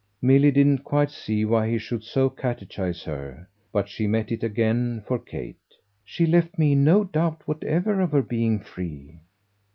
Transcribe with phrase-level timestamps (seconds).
[0.19, 5.03] Milly didn't quite see why he should so catechise her; but she met it again
[5.07, 5.57] for Kate.
[6.03, 9.19] "She left me in no doubt whatever of her being free."